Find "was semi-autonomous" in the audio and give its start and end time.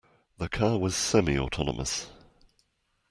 0.79-2.09